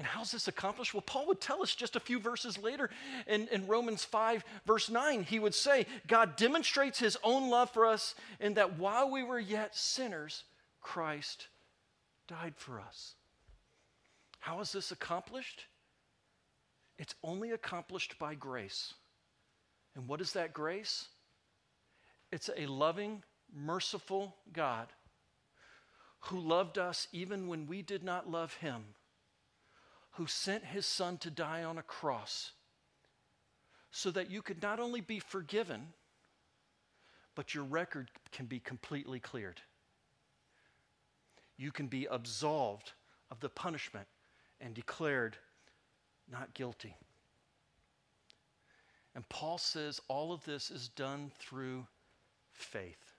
And 0.00 0.06
how's 0.06 0.30
this 0.30 0.48
accomplished? 0.48 0.94
Well, 0.94 1.02
Paul 1.02 1.26
would 1.26 1.42
tell 1.42 1.62
us 1.62 1.74
just 1.74 1.94
a 1.94 2.00
few 2.00 2.18
verses 2.18 2.56
later 2.56 2.88
in, 3.26 3.48
in, 3.48 3.66
Romans 3.66 4.02
5, 4.02 4.42
verse 4.64 4.88
9. 4.88 5.24
He 5.24 5.38
would 5.38 5.54
say, 5.54 5.84
God 6.06 6.36
demonstrates 6.36 6.98
his 6.98 7.18
own 7.22 7.50
love 7.50 7.68
for 7.68 7.84
us 7.84 8.14
in 8.40 8.54
that 8.54 8.78
while 8.78 9.10
we 9.10 9.22
were 9.22 9.38
yet 9.38 9.76
sinners, 9.76 10.44
Christ 10.80 11.48
died 12.28 12.54
for 12.56 12.80
us. 12.80 13.12
How 14.38 14.60
is 14.60 14.72
this 14.72 14.90
accomplished? 14.90 15.66
It's 16.98 17.14
only 17.22 17.50
accomplished 17.50 18.18
by 18.18 18.34
grace. 18.34 18.94
And 19.94 20.08
what 20.08 20.22
is 20.22 20.32
that 20.32 20.54
grace? 20.54 21.08
It's 22.32 22.48
a 22.56 22.64
loving, 22.64 23.22
merciful 23.54 24.34
God 24.50 24.86
who 26.20 26.40
loved 26.40 26.78
us 26.78 27.06
even 27.12 27.48
when 27.48 27.66
we 27.66 27.82
did 27.82 28.02
not 28.02 28.30
love 28.30 28.54
him 28.54 28.82
who 30.20 30.26
sent 30.26 30.62
his 30.66 30.84
son 30.84 31.16
to 31.16 31.30
die 31.30 31.64
on 31.64 31.78
a 31.78 31.82
cross 31.82 32.52
so 33.90 34.10
that 34.10 34.30
you 34.30 34.42
could 34.42 34.60
not 34.60 34.78
only 34.78 35.00
be 35.00 35.18
forgiven, 35.18 35.94
but 37.34 37.54
your 37.54 37.64
record 37.64 38.10
can 38.30 38.44
be 38.44 38.60
completely 38.60 39.18
cleared. 39.18 39.62
You 41.56 41.72
can 41.72 41.86
be 41.86 42.06
absolved 42.10 42.92
of 43.30 43.40
the 43.40 43.48
punishment 43.48 44.06
and 44.60 44.74
declared 44.74 45.38
not 46.30 46.52
guilty. 46.52 46.94
And 49.14 49.26
Paul 49.30 49.56
says 49.56 50.02
all 50.06 50.34
of 50.34 50.44
this 50.44 50.70
is 50.70 50.88
done 50.88 51.32
through 51.38 51.86
faith. 52.52 53.14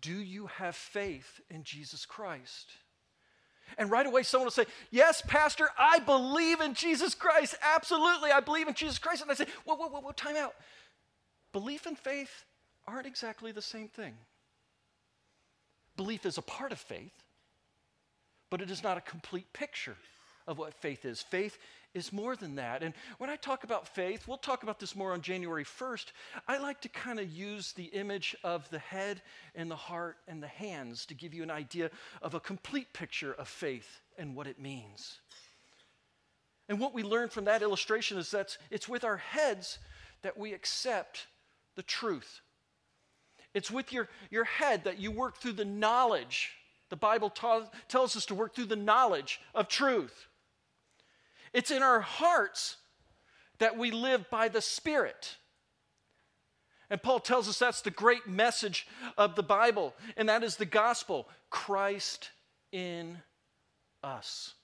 Do 0.00 0.14
you 0.14 0.48
have 0.48 0.74
faith 0.74 1.40
in 1.48 1.62
Jesus 1.62 2.04
Christ? 2.04 2.72
And 3.76 3.90
right 3.90 4.06
away, 4.06 4.22
someone 4.22 4.46
will 4.46 4.52
say, 4.52 4.66
Yes, 4.90 5.22
Pastor, 5.26 5.68
I 5.78 5.98
believe 5.98 6.60
in 6.60 6.74
Jesus 6.74 7.14
Christ. 7.14 7.56
Absolutely, 7.62 8.30
I 8.30 8.40
believe 8.40 8.68
in 8.68 8.74
Jesus 8.74 8.98
Christ. 8.98 9.22
And 9.22 9.30
I 9.30 9.34
say, 9.34 9.46
Whoa, 9.64 9.74
whoa, 9.74 9.88
whoa, 9.88 10.00
whoa, 10.00 10.12
time 10.12 10.36
out. 10.36 10.54
Belief 11.52 11.86
and 11.86 11.98
faith 11.98 12.44
aren't 12.86 13.06
exactly 13.06 13.52
the 13.52 13.62
same 13.62 13.88
thing. 13.88 14.14
Belief 15.96 16.24
is 16.24 16.38
a 16.38 16.42
part 16.42 16.72
of 16.72 16.78
faith, 16.78 17.12
but 18.50 18.60
it 18.60 18.70
is 18.70 18.82
not 18.82 18.96
a 18.96 19.00
complete 19.02 19.52
picture 19.52 19.96
of 20.46 20.58
what 20.58 20.72
faith 20.74 21.04
is. 21.04 21.20
Faith 21.20 21.58
is 21.94 22.12
more 22.12 22.36
than 22.36 22.56
that. 22.56 22.82
And 22.82 22.94
when 23.18 23.30
I 23.30 23.36
talk 23.36 23.64
about 23.64 23.88
faith, 23.88 24.28
we'll 24.28 24.36
talk 24.36 24.62
about 24.62 24.78
this 24.78 24.94
more 24.94 25.12
on 25.12 25.20
January 25.20 25.64
1st. 25.64 26.06
I 26.46 26.58
like 26.58 26.80
to 26.82 26.88
kind 26.88 27.18
of 27.18 27.30
use 27.30 27.72
the 27.72 27.84
image 27.84 28.36
of 28.44 28.68
the 28.70 28.78
head 28.78 29.22
and 29.54 29.70
the 29.70 29.76
heart 29.76 30.18
and 30.28 30.42
the 30.42 30.48
hands 30.48 31.06
to 31.06 31.14
give 31.14 31.34
you 31.34 31.42
an 31.42 31.50
idea 31.50 31.90
of 32.22 32.34
a 32.34 32.40
complete 32.40 32.92
picture 32.92 33.32
of 33.32 33.48
faith 33.48 34.00
and 34.18 34.34
what 34.36 34.46
it 34.46 34.60
means. 34.60 35.20
And 36.68 36.78
what 36.78 36.94
we 36.94 37.02
learn 37.02 37.30
from 37.30 37.46
that 37.46 37.62
illustration 37.62 38.18
is 38.18 38.30
that 38.32 38.58
it's 38.70 38.88
with 38.88 39.04
our 39.04 39.16
heads 39.16 39.78
that 40.22 40.36
we 40.36 40.52
accept 40.52 41.26
the 41.76 41.82
truth. 41.82 42.40
It's 43.54 43.70
with 43.70 43.92
your, 43.92 44.08
your 44.30 44.44
head 44.44 44.84
that 44.84 44.98
you 44.98 45.10
work 45.10 45.38
through 45.38 45.52
the 45.52 45.64
knowledge. 45.64 46.52
The 46.90 46.96
Bible 46.96 47.30
ta- 47.30 47.70
tells 47.88 48.16
us 48.16 48.26
to 48.26 48.34
work 48.34 48.54
through 48.54 48.66
the 48.66 48.76
knowledge 48.76 49.40
of 49.54 49.68
truth. 49.68 50.28
It's 51.52 51.70
in 51.70 51.82
our 51.82 52.00
hearts 52.00 52.76
that 53.58 53.76
we 53.76 53.90
live 53.90 54.28
by 54.30 54.48
the 54.48 54.60
Spirit. 54.60 55.36
And 56.90 57.02
Paul 57.02 57.20
tells 57.20 57.48
us 57.48 57.58
that's 57.58 57.82
the 57.82 57.90
great 57.90 58.26
message 58.26 58.86
of 59.16 59.34
the 59.34 59.42
Bible, 59.42 59.94
and 60.16 60.28
that 60.28 60.42
is 60.42 60.56
the 60.56 60.64
gospel 60.64 61.28
Christ 61.50 62.30
in 62.72 63.18
us. 64.02 64.54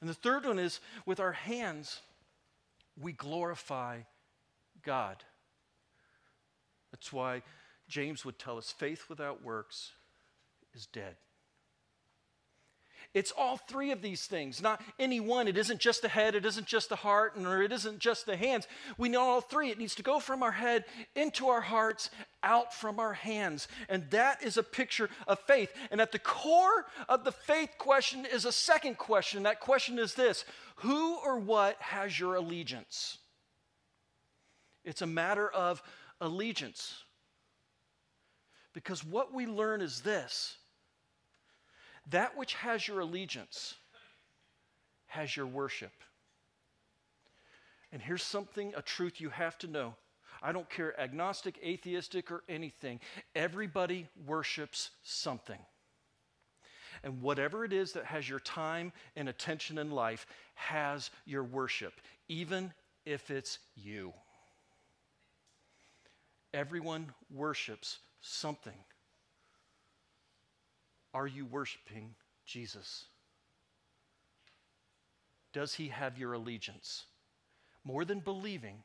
And 0.00 0.08
the 0.08 0.14
third 0.14 0.44
one 0.44 0.58
is 0.58 0.80
with 1.06 1.20
our 1.20 1.32
hands, 1.32 2.00
we 3.00 3.12
glorify 3.12 4.00
God. 4.84 5.24
That's 6.92 7.12
why 7.12 7.42
James 7.88 8.24
would 8.24 8.38
tell 8.38 8.58
us 8.58 8.70
faith 8.70 9.04
without 9.08 9.42
works 9.42 9.92
is 10.74 10.86
dead. 10.86 11.16
It's 13.18 13.32
all 13.32 13.56
three 13.56 13.90
of 13.90 14.00
these 14.00 14.26
things, 14.26 14.62
not 14.62 14.80
any 14.96 15.18
one. 15.18 15.48
It 15.48 15.56
isn't 15.56 15.80
just 15.80 16.02
the 16.02 16.08
head, 16.08 16.36
it 16.36 16.46
isn't 16.46 16.68
just 16.68 16.88
the 16.88 16.94
heart, 16.94 17.32
or 17.36 17.62
it 17.62 17.72
isn't 17.72 17.98
just 17.98 18.26
the 18.26 18.36
hands. 18.36 18.68
We 18.96 19.08
know 19.08 19.22
all 19.22 19.40
three. 19.40 19.70
It 19.70 19.78
needs 19.78 19.96
to 19.96 20.04
go 20.04 20.20
from 20.20 20.40
our 20.44 20.52
head 20.52 20.84
into 21.16 21.48
our 21.48 21.60
hearts, 21.60 22.10
out 22.44 22.72
from 22.72 23.00
our 23.00 23.14
hands. 23.14 23.66
And 23.88 24.08
that 24.10 24.44
is 24.44 24.56
a 24.56 24.62
picture 24.62 25.10
of 25.26 25.40
faith. 25.40 25.72
And 25.90 26.00
at 26.00 26.12
the 26.12 26.20
core 26.20 26.86
of 27.08 27.24
the 27.24 27.32
faith 27.32 27.70
question 27.76 28.24
is 28.24 28.44
a 28.44 28.52
second 28.52 28.98
question. 28.98 29.42
That 29.42 29.58
question 29.58 29.98
is 29.98 30.14
this 30.14 30.44
Who 30.76 31.16
or 31.16 31.40
what 31.40 31.76
has 31.80 32.20
your 32.20 32.36
allegiance? 32.36 33.18
It's 34.84 35.02
a 35.02 35.08
matter 35.08 35.50
of 35.50 35.82
allegiance. 36.20 37.02
Because 38.74 39.04
what 39.04 39.34
we 39.34 39.46
learn 39.46 39.80
is 39.80 40.02
this 40.02 40.57
that 42.10 42.36
which 42.36 42.54
has 42.54 42.86
your 42.86 43.00
allegiance 43.00 43.74
has 45.06 45.36
your 45.36 45.46
worship. 45.46 45.92
And 47.92 48.02
here's 48.02 48.22
something, 48.22 48.72
a 48.76 48.82
truth 48.82 49.20
you 49.20 49.30
have 49.30 49.58
to 49.58 49.66
know. 49.66 49.94
I 50.42 50.52
don't 50.52 50.68
care, 50.68 50.98
agnostic, 51.00 51.58
atheistic, 51.64 52.30
or 52.30 52.44
anything. 52.48 53.00
Everybody 53.34 54.06
worships 54.26 54.90
something. 55.02 55.58
And 57.02 57.22
whatever 57.22 57.64
it 57.64 57.72
is 57.72 57.92
that 57.92 58.04
has 58.04 58.28
your 58.28 58.40
time 58.40 58.92
and 59.16 59.28
attention 59.28 59.78
in 59.78 59.90
life 59.90 60.26
has 60.54 61.10
your 61.24 61.44
worship, 61.44 61.94
even 62.28 62.72
if 63.04 63.30
it's 63.30 63.58
you. 63.76 64.12
Everyone 66.52 67.12
worships 67.30 67.98
something. 68.20 68.72
Are 71.14 71.26
you 71.26 71.46
worshiping 71.46 72.14
Jesus? 72.44 73.06
Does 75.52 75.74
he 75.74 75.88
have 75.88 76.18
your 76.18 76.34
allegiance? 76.34 77.04
More 77.84 78.04
than 78.04 78.20
believing, 78.20 78.82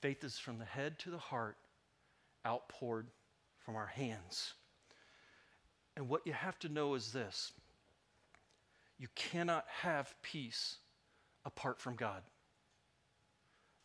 faith 0.00 0.24
is 0.24 0.38
from 0.38 0.58
the 0.58 0.64
head 0.64 0.98
to 1.00 1.10
the 1.10 1.18
heart, 1.18 1.56
outpoured 2.46 3.08
from 3.58 3.76
our 3.76 3.86
hands. 3.86 4.54
And 5.96 6.08
what 6.08 6.26
you 6.26 6.32
have 6.32 6.58
to 6.60 6.68
know 6.68 6.94
is 6.94 7.12
this 7.12 7.52
you 8.98 9.08
cannot 9.14 9.66
have 9.82 10.14
peace 10.22 10.76
apart 11.44 11.80
from 11.80 11.96
God. 11.96 12.22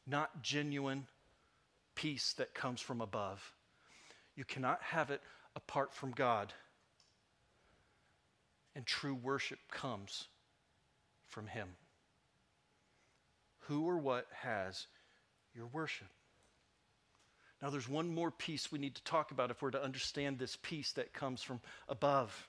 Not 0.05 0.41
genuine 0.41 1.07
peace 1.96 2.34
that 2.34 2.53
comes 2.53 2.79
from 2.79 3.01
above. 3.01 3.53
You 4.36 4.46
cannot 4.46 4.81
have 4.84 5.10
it 5.10 5.22
apart 5.55 5.93
from 5.93 6.12
God. 6.12 6.53
And 8.77 8.86
true 8.86 9.15
worship 9.15 9.57
comes 9.72 10.27
from 11.25 11.48
Him. 11.48 11.69
Who 13.62 13.89
or 13.89 13.98
what 13.98 14.27
has 14.43 14.86
your 15.55 15.65
worship? 15.65 16.10
Now, 17.60 17.72
there's 17.72 17.89
one 17.89 18.13
more 18.13 18.29
piece 18.29 18.72
we 18.72 18.77
need 18.77 18.93
to 18.93 19.03
talk 19.03 19.31
about 19.31 19.50
if 19.50 19.63
we're 19.63 19.72
to 19.72 19.84
understand 19.84 20.38
this 20.38 20.60
peace 20.62 20.91
that 20.91 21.12
comes 21.12 21.41
from 21.41 21.60
above. 21.89 22.48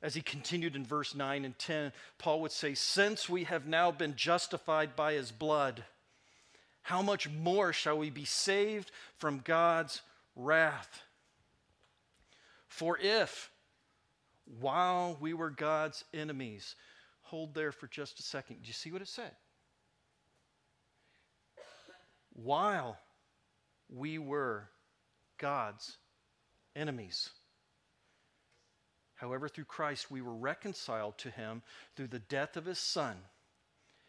As 0.00 0.14
he 0.14 0.22
continued 0.22 0.74
in 0.74 0.86
verse 0.86 1.14
9 1.14 1.44
and 1.44 1.58
10, 1.58 1.92
Paul 2.16 2.40
would 2.40 2.52
say, 2.52 2.72
Since 2.72 3.28
we 3.28 3.44
have 3.44 3.66
now 3.66 3.90
been 3.90 4.16
justified 4.16 4.96
by 4.96 5.12
his 5.12 5.32
blood, 5.32 5.84
how 6.80 7.02
much 7.02 7.28
more 7.28 7.74
shall 7.74 7.98
we 7.98 8.08
be 8.08 8.24
saved 8.24 8.90
from 9.18 9.42
God's 9.44 10.00
wrath? 10.34 11.02
For 12.68 12.96
if 12.98 13.50
while 14.60 15.16
we 15.20 15.34
were 15.34 15.50
God's 15.50 16.04
enemies. 16.14 16.74
Hold 17.22 17.54
there 17.54 17.72
for 17.72 17.86
just 17.88 18.20
a 18.20 18.22
second. 18.22 18.62
Do 18.62 18.68
you 18.68 18.72
see 18.72 18.92
what 18.92 19.02
it 19.02 19.08
said? 19.08 19.32
While 22.32 22.98
we 23.88 24.18
were 24.18 24.68
God's 25.38 25.96
enemies. 26.74 27.30
However, 29.14 29.48
through 29.48 29.64
Christ, 29.64 30.10
we 30.10 30.20
were 30.20 30.34
reconciled 30.34 31.18
to 31.18 31.30
him 31.30 31.62
through 31.96 32.08
the 32.08 32.18
death 32.18 32.56
of 32.56 32.66
his 32.66 32.78
Son 32.78 33.16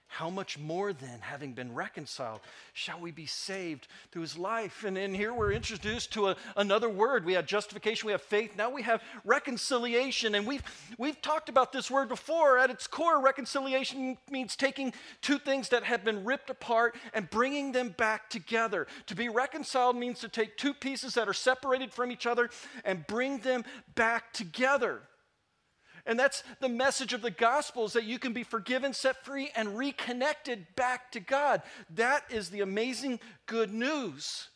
how 0.07 0.29
much 0.29 0.57
more 0.57 0.93
then, 0.93 1.19
having 1.19 1.53
been 1.53 1.73
reconciled, 1.73 2.39
shall 2.73 2.99
we 2.99 3.11
be 3.11 3.25
saved 3.25 3.87
through 4.11 4.23
his 4.23 4.37
life? 4.37 4.83
And, 4.83 4.97
in 4.97 5.13
here 5.13 5.33
we're 5.33 5.51
introduced 5.51 6.13
to 6.13 6.29
a, 6.29 6.35
another 6.55 6.89
word. 6.89 7.25
We 7.25 7.33
have 7.33 7.45
justification, 7.45 8.07
we 8.07 8.13
have 8.13 8.21
faith, 8.21 8.55
now 8.57 8.69
we 8.69 8.81
have 8.81 9.03
reconciliation. 9.25 10.35
And 10.35 10.47
we've, 10.47 10.63
we've 10.97 11.21
talked 11.21 11.49
about 11.49 11.71
this 11.71 11.91
word 11.91 12.09
before. 12.09 12.57
At 12.57 12.69
its 12.69 12.87
core, 12.87 13.21
reconciliation 13.21 14.17
means 14.31 14.55
taking 14.55 14.93
two 15.21 15.37
things 15.37 15.69
that 15.69 15.83
have 15.83 16.03
been 16.03 16.23
ripped 16.23 16.49
apart 16.49 16.95
and 17.13 17.29
bringing 17.29 17.71
them 17.71 17.89
back 17.89 18.29
together. 18.29 18.87
To 19.07 19.15
be 19.15 19.29
reconciled 19.29 19.97
means 19.97 20.19
to 20.21 20.29
take 20.29 20.57
two 20.57 20.73
pieces 20.73 21.13
that 21.15 21.27
are 21.27 21.33
separated 21.33 21.93
from 21.93 22.11
each 22.11 22.25
other 22.25 22.49
and 22.85 23.05
bring 23.07 23.39
them 23.39 23.65
back 23.95 24.33
together. 24.33 25.01
And 26.07 26.17
that's 26.17 26.43
the 26.61 26.69
message 26.69 27.11
of 27.11 27.21
the 27.21 27.29
gospel 27.29 27.85
is 27.85 27.93
that 27.93 28.05
you 28.05 28.17
can 28.17 28.31
be 28.31 28.43
forgiven, 28.43 28.93
set 28.93 29.25
free, 29.25 29.51
and 29.55 29.77
reconnected 29.77 30.65
back 30.75 31.11
to 31.11 31.19
God. 31.19 31.61
That 31.93 32.23
is 32.29 32.49
the 32.49 32.61
amazing 32.61 33.19
good 33.45 33.73
news. 33.73 34.47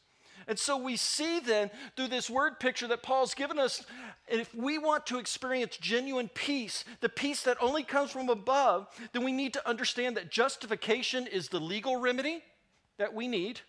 And 0.48 0.58
so 0.58 0.78
we 0.78 0.96
see 0.96 1.40
then 1.40 1.70
through 1.96 2.08
this 2.08 2.30
word 2.30 2.60
picture 2.60 2.88
that 2.88 3.04
Paul's 3.04 3.34
given 3.34 3.60
us, 3.60 3.86
if 4.28 4.56
we 4.56 4.78
want 4.78 5.06
to 5.08 5.20
experience 5.20 5.78
genuine 5.78 6.30
peace, 6.30 6.84
the 7.02 7.10
peace 7.10 7.44
that 7.44 7.58
only 7.62 7.84
comes 7.84 8.12
from 8.12 8.30
above, 8.30 8.88
then 9.12 9.24
we 9.24 9.32
need 9.32 9.54
to 9.54 9.70
understand 9.70 10.18
that 10.18 10.32
justification 10.32 11.28
is 11.28 11.50
the 11.50 11.60
legal 11.60 11.98
remedy 11.98 12.42
that 12.98 13.14
we 13.14 13.28
need. 13.28 13.60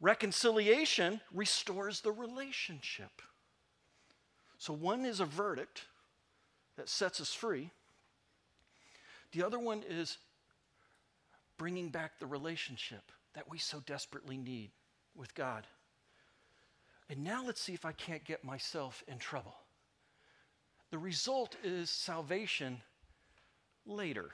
Reconciliation 0.00 1.20
restores 1.32 2.00
the 2.00 2.12
relationship. 2.12 3.22
So 4.58 4.72
one 4.72 5.04
is 5.04 5.20
a 5.20 5.24
verdict, 5.24 5.84
that 6.76 6.88
sets 6.88 7.20
us 7.20 7.32
free. 7.32 7.70
The 9.32 9.42
other 9.44 9.58
one 9.58 9.82
is 9.88 10.18
bringing 11.58 11.88
back 11.88 12.18
the 12.18 12.26
relationship 12.26 13.10
that 13.34 13.50
we 13.50 13.58
so 13.58 13.80
desperately 13.86 14.36
need 14.36 14.70
with 15.14 15.34
God. 15.34 15.66
And 17.08 17.22
now 17.24 17.44
let's 17.44 17.60
see 17.60 17.72
if 17.72 17.84
I 17.84 17.92
can't 17.92 18.24
get 18.24 18.44
myself 18.44 19.02
in 19.06 19.18
trouble. 19.18 19.54
The 20.90 20.98
result 20.98 21.56
is 21.62 21.90
salvation 21.90 22.80
later. 23.86 24.30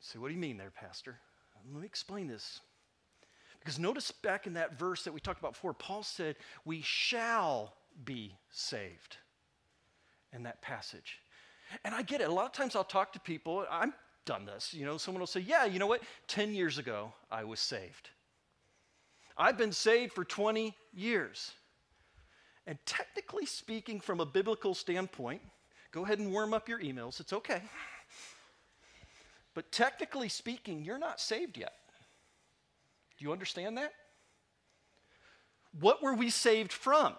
Say, 0.00 0.18
what 0.18 0.28
do 0.28 0.34
you 0.34 0.40
mean 0.40 0.56
there, 0.56 0.70
Pastor? 0.70 1.18
Let 1.72 1.80
me 1.80 1.86
explain 1.86 2.28
this. 2.28 2.60
Because 3.58 3.78
notice 3.78 4.12
back 4.12 4.46
in 4.46 4.54
that 4.54 4.78
verse 4.78 5.02
that 5.04 5.12
we 5.12 5.18
talked 5.18 5.40
about 5.40 5.54
before, 5.54 5.74
Paul 5.74 6.04
said, 6.04 6.36
We 6.64 6.82
shall 6.82 7.74
be 8.04 8.36
saved 8.50 9.16
in 10.32 10.42
that 10.44 10.62
passage. 10.62 11.20
And 11.84 11.94
I 11.94 12.02
get 12.02 12.20
it. 12.20 12.28
A 12.28 12.32
lot 12.32 12.46
of 12.46 12.52
times 12.52 12.76
I'll 12.76 12.84
talk 12.84 13.12
to 13.14 13.20
people, 13.20 13.64
I've 13.70 13.92
done 14.24 14.44
this. 14.44 14.72
You 14.74 14.84
know, 14.84 14.98
someone 14.98 15.20
will 15.20 15.26
say, 15.26 15.40
Yeah, 15.40 15.64
you 15.64 15.78
know 15.78 15.86
what? 15.86 16.02
10 16.28 16.54
years 16.54 16.78
ago, 16.78 17.12
I 17.30 17.44
was 17.44 17.60
saved. 17.60 18.10
I've 19.36 19.58
been 19.58 19.72
saved 19.72 20.12
for 20.12 20.24
20 20.24 20.74
years. 20.94 21.52
And 22.66 22.78
technically 22.84 23.46
speaking, 23.46 24.00
from 24.00 24.20
a 24.20 24.26
biblical 24.26 24.74
standpoint, 24.74 25.42
Go 25.92 26.04
ahead 26.04 26.18
and 26.18 26.30
warm 26.30 26.52
up 26.52 26.68
your 26.68 26.80
emails. 26.80 27.20
It's 27.20 27.32
okay. 27.32 27.62
But 29.54 29.72
technically 29.72 30.28
speaking, 30.28 30.84
you're 30.84 30.98
not 30.98 31.18
saved 31.18 31.56
yet. 31.56 31.72
Do 33.16 33.24
you 33.24 33.32
understand 33.32 33.78
that? 33.78 33.94
What 35.80 36.02
were 36.02 36.12
we 36.12 36.28
saved 36.28 36.72
from? 36.72 37.14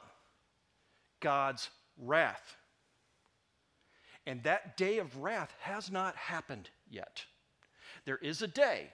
God's 1.19 1.71
wrath. 1.97 2.56
And 4.27 4.43
that 4.43 4.75
day 4.75 4.99
of 4.99 5.17
wrath 5.17 5.55
has 5.61 5.89
not 5.89 6.13
happened 6.17 6.69
yet. 6.89 7.23
There 8.03 8.17
is 8.17 8.41
a 8.41 8.47
day 8.47 8.89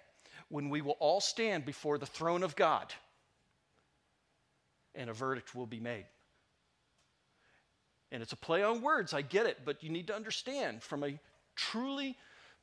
when 0.49 0.69
we 0.69 0.81
will 0.81 0.95
all 0.99 1.19
stand 1.19 1.65
before 1.65 1.97
the 1.97 2.05
throne 2.05 2.43
of 2.43 2.55
God 2.55 2.93
and 4.93 5.09
a 5.09 5.13
verdict 5.13 5.55
will 5.55 5.65
be 5.65 5.79
made. 5.79 6.05
And 8.11 8.21
it's 8.21 8.31
a 8.31 8.37
play 8.37 8.61
on 8.61 8.83
words, 8.83 9.11
I 9.11 9.23
get 9.23 9.47
it, 9.47 9.61
but 9.65 9.81
you 9.81 9.89
need 9.89 10.05
to 10.07 10.15
understand 10.15 10.83
from 10.83 11.03
a 11.03 11.19
truly 11.55 12.15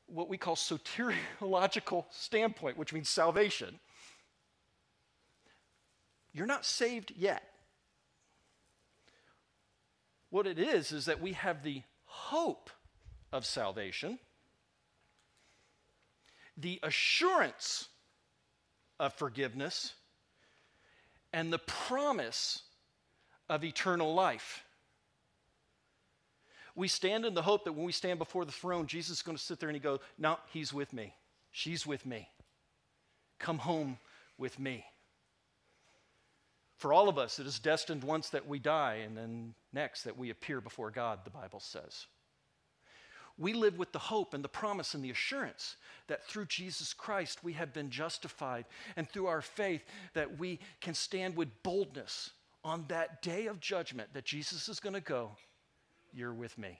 what 0.05 0.29
we 0.29 0.37
call 0.37 0.55
soteriological 0.55 2.05
standpoint, 2.09 2.77
which 2.77 2.93
means 2.93 3.09
salvation, 3.09 3.79
you're 6.31 6.45
not 6.47 6.65
saved 6.65 7.11
yet. 7.17 7.43
What 10.29 10.47
it 10.47 10.57
is, 10.57 10.93
is 10.93 11.03
that 11.05 11.19
we 11.19 11.33
have 11.33 11.63
the 11.63 11.81
hope 12.11 12.69
of 13.31 13.45
salvation, 13.45 14.19
the 16.57 16.79
assurance 16.83 17.87
of 18.99 19.13
forgiveness, 19.13 19.93
and 21.31 21.51
the 21.51 21.59
promise 21.59 22.63
of 23.49 23.63
eternal 23.63 24.13
life. 24.13 24.65
We 26.75 26.89
stand 26.89 27.25
in 27.25 27.33
the 27.33 27.41
hope 27.41 27.63
that 27.63 27.73
when 27.73 27.85
we 27.85 27.93
stand 27.93 28.19
before 28.19 28.43
the 28.43 28.51
throne, 28.51 28.87
Jesus 28.87 29.17
is 29.17 29.21
going 29.23 29.37
to 29.37 29.43
sit 29.43 29.59
there 29.59 29.69
and 29.69 29.75
he 29.75 29.79
go, 29.79 30.01
"No, 30.17 30.37
he's 30.51 30.73
with 30.73 30.91
me. 30.91 31.15
She's 31.51 31.87
with 31.87 32.05
me. 32.05 32.29
Come 33.39 33.59
home 33.59 33.99
with 34.37 34.59
me." 34.59 34.85
For 36.81 36.93
all 36.93 37.09
of 37.09 37.19
us, 37.19 37.37
it 37.37 37.45
is 37.45 37.59
destined 37.59 38.03
once 38.03 38.29
that 38.29 38.47
we 38.47 38.57
die, 38.57 39.01
and 39.05 39.15
then 39.15 39.53
next 39.71 40.01
that 40.01 40.17
we 40.17 40.31
appear 40.31 40.59
before 40.59 40.89
God, 40.89 41.19
the 41.23 41.29
Bible 41.29 41.59
says. 41.59 42.07
We 43.37 43.53
live 43.53 43.77
with 43.77 43.91
the 43.91 43.99
hope 43.99 44.33
and 44.33 44.43
the 44.43 44.49
promise 44.49 44.95
and 44.95 45.03
the 45.03 45.11
assurance 45.11 45.75
that 46.07 46.25
through 46.25 46.45
Jesus 46.47 46.91
Christ 46.91 47.43
we 47.43 47.53
have 47.53 47.71
been 47.71 47.91
justified, 47.91 48.65
and 48.95 49.07
through 49.07 49.27
our 49.27 49.43
faith 49.43 49.83
that 50.15 50.39
we 50.39 50.57
can 50.79 50.95
stand 50.95 51.35
with 51.35 51.61
boldness 51.61 52.31
on 52.63 52.85
that 52.87 53.21
day 53.21 53.45
of 53.45 53.59
judgment 53.59 54.09
that 54.13 54.25
Jesus 54.25 54.67
is 54.67 54.79
going 54.79 54.95
to 54.95 55.01
go 55.01 55.33
you're 56.11 56.33
with 56.33 56.57
me. 56.57 56.79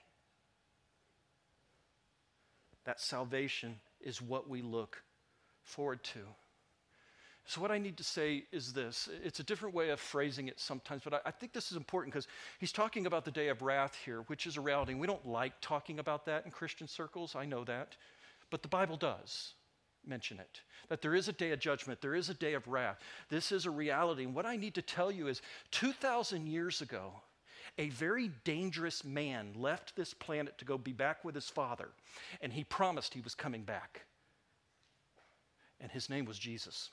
That 2.86 3.00
salvation 3.00 3.76
is 4.02 4.20
what 4.20 4.50
we 4.50 4.64
look 4.64 5.04
forward 5.62 6.04
to. 6.06 6.22
So, 7.46 7.60
what 7.60 7.72
I 7.72 7.80
need 7.80 7.98
to 7.98 8.04
say 8.04 8.46
is 8.52 8.72
this 8.72 9.10
it's 9.24 9.40
a 9.40 9.44
different 9.44 9.76
way 9.76 9.90
of 9.90 10.00
phrasing 10.00 10.48
it 10.48 10.60
sometimes, 10.60 11.02
but 11.04 11.14
I, 11.14 11.20
I 11.26 11.32
think 11.32 11.54
this 11.54 11.72
is 11.72 11.78
important 11.78 12.14
because 12.14 12.28
he's 12.60 12.72
talking 12.72 13.08
about 13.08 13.26
the 13.26 13.32
day 13.32 13.50
of 13.50 13.62
wrath 13.62 13.98
here, 14.06 14.22
which 14.28 14.46
is 14.46 14.58
a 14.58 14.62
reality. 14.62 14.94
We 14.94 15.08
don't 15.08 15.28
like 15.28 15.54
talking 15.62 16.00
about 16.00 16.26
that 16.26 16.46
in 16.46 16.52
Christian 16.52 16.88
circles, 16.88 17.36
I 17.36 17.46
know 17.46 17.64
that, 17.66 17.96
but 18.50 18.62
the 18.62 18.68
Bible 18.68 18.98
does 18.98 19.54
mention 20.06 20.40
it 20.40 20.62
that 20.90 21.02
there 21.02 21.16
is 21.16 21.28
a 21.30 21.34
day 21.34 21.52
of 21.52 21.60
judgment, 21.60 22.02
there 22.02 22.16
is 22.16 22.30
a 22.30 22.34
day 22.34 22.54
of 22.54 22.68
wrath. 22.68 23.00
This 23.30 23.52
is 23.52 23.66
a 23.66 23.72
reality. 23.72 24.26
And 24.26 24.36
what 24.36 24.46
I 24.46 24.58
need 24.58 24.76
to 24.76 24.82
tell 24.82 25.10
you 25.10 25.28
is 25.28 25.42
2,000 25.72 26.48
years 26.48 26.82
ago, 26.82 27.14
a 27.78 27.90
very 27.90 28.30
dangerous 28.44 29.06
man 29.06 29.54
left 29.56 29.96
this 29.96 30.14
planet 30.14 30.58
to 30.58 30.66
go 30.66 30.78
be 30.78 30.92
back 30.92 31.24
with 31.24 31.36
his 31.36 31.50
father, 31.50 31.90
and 32.42 32.52
he 32.52 32.66
promised 32.66 33.14
he 33.14 33.22
was 33.22 33.36
coming 33.36 33.64
back. 33.64 34.02
And 35.80 35.90
his 35.90 36.10
name 36.10 36.26
was 36.26 36.38
Jesus. 36.38 36.90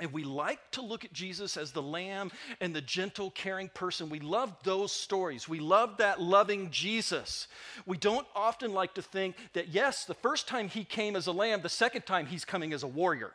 And 0.00 0.12
we 0.12 0.24
like 0.24 0.70
to 0.72 0.82
look 0.82 1.04
at 1.04 1.12
Jesus 1.12 1.56
as 1.56 1.72
the 1.72 1.82
lamb 1.82 2.32
and 2.60 2.74
the 2.74 2.80
gentle, 2.80 3.30
caring 3.30 3.68
person. 3.68 4.08
We 4.08 4.20
love 4.20 4.54
those 4.64 4.90
stories. 4.90 5.48
We 5.48 5.60
love 5.60 5.98
that 5.98 6.20
loving 6.20 6.70
Jesus. 6.70 7.46
We 7.84 7.98
don't 7.98 8.26
often 8.34 8.72
like 8.72 8.94
to 8.94 9.02
think 9.02 9.36
that, 9.52 9.68
yes, 9.68 10.04
the 10.06 10.14
first 10.14 10.48
time 10.48 10.68
he 10.68 10.84
came 10.84 11.14
as 11.14 11.26
a 11.26 11.32
lamb, 11.32 11.60
the 11.60 11.68
second 11.68 12.06
time 12.06 12.26
he's 12.26 12.44
coming 12.44 12.72
as 12.72 12.82
a 12.82 12.88
warrior. 12.88 13.32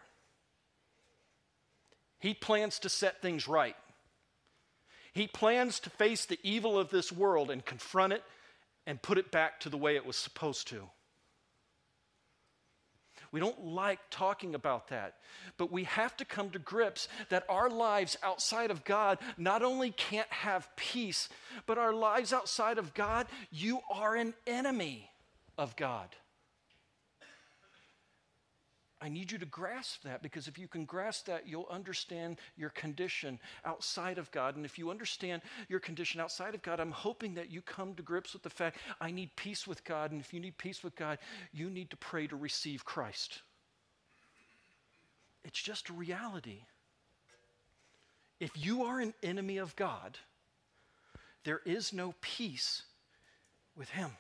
He 2.20 2.34
plans 2.34 2.80
to 2.80 2.90
set 2.90 3.22
things 3.22 3.48
right. 3.48 3.76
He 5.14 5.28
plans 5.28 5.80
to 5.82 5.92
face 5.92 6.26
the 6.26 6.40
evil 6.42 6.78
of 6.78 6.90
this 6.90 7.12
world 7.12 7.52
and 7.52 7.64
confront 7.64 8.14
it 8.14 8.24
and 8.88 9.02
put 9.02 9.20
it 9.20 9.32
back 9.32 9.60
to 9.60 9.70
the 9.70 9.78
way 9.78 9.96
it 9.96 10.06
was 10.06 10.16
supposed 10.16 10.68
to. 10.70 10.90
We 13.32 13.40
don't 13.40 13.66
like 13.66 14.00
talking 14.10 14.56
about 14.56 14.88
that, 14.90 15.16
but 15.58 15.72
we 15.72 15.84
have 15.86 16.16
to 16.18 16.26
come 16.26 16.50
to 16.52 16.60
grips 16.60 17.08
that 17.30 17.46
our 17.50 17.70
lives 17.70 18.18
outside 18.24 18.72
of 18.72 18.84
God 18.84 19.20
not 19.38 19.64
only 19.64 19.92
can't 19.92 20.32
have 20.32 20.74
peace, 20.76 21.30
but 21.66 21.78
our 21.78 21.94
lives 21.94 22.34
outside 22.34 22.78
of 22.78 22.94
God, 22.94 23.28
you 23.52 23.82
are 23.92 24.16
an 24.16 24.34
enemy 24.46 25.10
of 25.58 25.76
God. 25.76 26.10
I 29.00 29.10
need 29.10 29.32
you 29.32 29.38
to 29.38 29.46
grasp 29.46 30.04
that 30.04 30.24
because 30.24 30.48
if 30.48 30.58
you 30.58 30.68
can 30.68 30.84
grasp 30.84 31.28
that, 31.28 31.48
you'll 31.48 31.68
understand 31.70 32.38
your 32.56 32.70
condition 32.72 33.40
outside 33.64 34.18
of 34.18 34.32
God. 34.32 34.56
And 34.56 34.66
if 34.66 34.80
you 34.80 34.90
understand 34.90 35.44
your 35.70 35.80
condition 35.80 36.20
outside 36.20 36.56
of 36.56 36.64
God, 36.64 36.80
I'm 36.80 36.92
hoping 36.92 37.36
that 37.36 37.52
you 37.52 37.62
come 37.62 37.94
to 37.94 38.02
grips 38.02 38.34
with 38.34 38.42
the 38.42 38.50
fact 38.50 38.78
I 39.00 39.12
need 39.12 39.36
peace 39.36 39.68
with 39.68 39.84
God. 39.84 40.12
And 40.12 40.20
if 40.20 40.34
you 40.34 40.40
need 40.40 40.58
peace 40.58 40.84
with 40.84 40.96
God, 40.96 41.20
you 41.54 41.70
need 41.70 41.92
to 41.92 41.98
pray 41.98 42.26
to 42.26 42.36
receive 42.36 42.86
Christ. 42.86 43.42
It's 45.44 45.62
just 45.62 45.90
a 45.90 45.94
reality. 45.94 46.64
If 48.40 48.52
you 48.56 48.84
are 48.84 49.00
an 49.00 49.14
enemy 49.22 49.58
of 49.58 49.76
God, 49.76 50.18
there 51.44 51.62
is 51.66 51.94
no 51.94 52.16
peace 52.22 52.82
with 53.76 53.90
Him. 53.90 54.12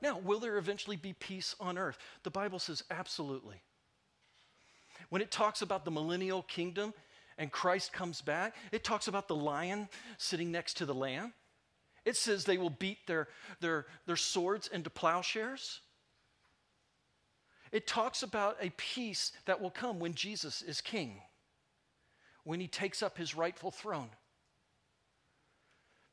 Now, 0.00 0.18
will 0.18 0.38
there 0.38 0.58
eventually 0.58 0.96
be 0.96 1.12
peace 1.12 1.54
on 1.58 1.76
earth? 1.76 1.98
The 2.22 2.30
Bible 2.30 2.58
says 2.58 2.84
absolutely. 2.90 3.62
When 5.08 5.22
it 5.22 5.30
talks 5.30 5.62
about 5.62 5.84
the 5.84 5.90
millennial 5.90 6.42
kingdom 6.42 6.94
and 7.36 7.50
Christ 7.50 7.92
comes 7.92 8.20
back, 8.20 8.54
it 8.72 8.84
talks 8.84 9.08
about 9.08 9.28
the 9.28 9.34
lion 9.34 9.88
sitting 10.16 10.52
next 10.52 10.76
to 10.78 10.86
the 10.86 10.94
lamb. 10.94 11.32
It 12.04 12.16
says 12.16 12.44
they 12.44 12.58
will 12.58 12.70
beat 12.70 13.06
their, 13.06 13.28
their, 13.60 13.86
their 14.06 14.16
swords 14.16 14.68
into 14.68 14.90
plowshares. 14.90 15.80
It 17.70 17.86
talks 17.86 18.22
about 18.22 18.56
a 18.60 18.70
peace 18.76 19.32
that 19.44 19.60
will 19.60 19.70
come 19.70 19.98
when 19.98 20.14
Jesus 20.14 20.62
is 20.62 20.80
king, 20.80 21.20
when 22.44 22.60
he 22.60 22.66
takes 22.66 23.02
up 23.02 23.18
his 23.18 23.34
rightful 23.34 23.70
throne 23.70 24.10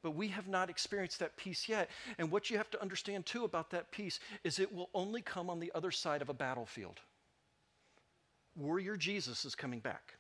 but 0.06 0.16
we 0.16 0.28
have 0.28 0.48
not 0.48 0.70
experienced 0.70 1.18
that 1.18 1.36
peace 1.36 1.68
yet. 1.68 1.90
And 2.20 2.30
what 2.30 2.52
you 2.52 2.58
have 2.58 2.70
to 2.70 2.80
understand 2.80 3.26
too 3.26 3.44
about 3.44 3.72
that 3.72 3.90
peace 3.90 4.20
is 4.44 4.60
it 4.60 4.72
will 4.72 4.92
only 4.94 5.20
come 5.20 5.50
on 5.50 5.60
the 5.60 5.72
other 5.74 5.90
side 5.90 6.22
of 6.22 6.30
a 6.30 6.34
battlefield. 6.34 7.00
Warrior 8.56 8.98
Jesus 8.98 9.46
is 9.46 9.56
coming 9.56 9.80
back. 9.80 10.14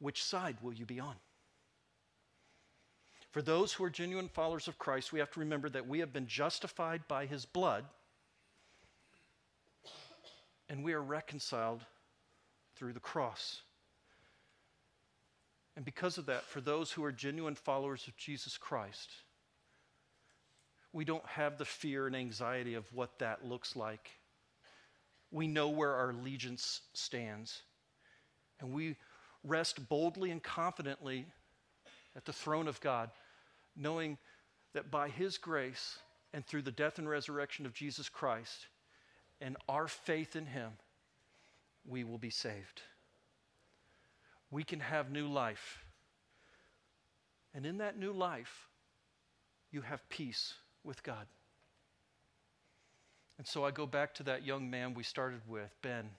Which 0.00 0.24
side 0.24 0.56
will 0.60 0.72
you 0.72 0.86
be 0.86 0.98
on? 0.98 1.14
For 3.30 3.42
those 3.42 3.72
who 3.72 3.84
are 3.84 3.90
genuine 3.90 4.26
followers 4.26 4.66
of 4.66 4.76
Christ, 4.80 5.12
we 5.12 5.20
have 5.20 5.30
to 5.30 5.38
remember 5.38 5.68
that 5.68 5.86
we 5.86 6.00
have 6.00 6.12
been 6.12 6.26
justified 6.26 7.06
by 7.06 7.26
his 7.26 7.46
blood 7.46 7.84
and 10.68 10.82
we 10.82 10.94
are 10.94 11.00
reconciled 11.00 11.84
through 12.74 12.94
the 12.94 12.98
cross. 12.98 13.62
And 15.78 15.84
because 15.84 16.18
of 16.18 16.26
that, 16.26 16.42
for 16.42 16.60
those 16.60 16.90
who 16.90 17.04
are 17.04 17.12
genuine 17.12 17.54
followers 17.54 18.08
of 18.08 18.16
Jesus 18.16 18.58
Christ, 18.58 19.12
we 20.92 21.04
don't 21.04 21.24
have 21.24 21.56
the 21.56 21.64
fear 21.64 22.08
and 22.08 22.16
anxiety 22.16 22.74
of 22.74 22.92
what 22.92 23.20
that 23.20 23.46
looks 23.46 23.76
like. 23.76 24.10
We 25.30 25.46
know 25.46 25.68
where 25.68 25.94
our 25.94 26.10
allegiance 26.10 26.80
stands. 26.94 27.62
And 28.58 28.72
we 28.72 28.96
rest 29.44 29.88
boldly 29.88 30.32
and 30.32 30.42
confidently 30.42 31.26
at 32.16 32.24
the 32.24 32.32
throne 32.32 32.66
of 32.66 32.80
God, 32.80 33.10
knowing 33.76 34.18
that 34.74 34.90
by 34.90 35.08
His 35.08 35.38
grace 35.38 35.98
and 36.34 36.44
through 36.44 36.62
the 36.62 36.72
death 36.72 36.98
and 36.98 37.08
resurrection 37.08 37.66
of 37.66 37.72
Jesus 37.72 38.08
Christ 38.08 38.66
and 39.40 39.56
our 39.68 39.86
faith 39.86 40.34
in 40.34 40.46
Him, 40.46 40.72
we 41.86 42.02
will 42.02 42.18
be 42.18 42.30
saved 42.30 42.82
we 44.50 44.64
can 44.64 44.80
have 44.80 45.10
new 45.10 45.28
life. 45.28 45.84
And 47.54 47.66
in 47.66 47.78
that 47.78 47.98
new 47.98 48.12
life, 48.12 48.68
you 49.70 49.82
have 49.82 50.08
peace 50.08 50.54
with 50.84 51.02
God. 51.02 51.26
And 53.36 53.46
so 53.46 53.64
I 53.64 53.70
go 53.70 53.86
back 53.86 54.14
to 54.14 54.22
that 54.24 54.44
young 54.44 54.68
man 54.68 54.94
we 54.94 55.02
started 55.02 55.40
with, 55.46 55.70
Ben. 55.82 56.10